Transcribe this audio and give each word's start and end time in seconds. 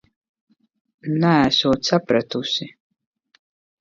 Neesot 1.23 1.91
sapratusi... 1.91 2.67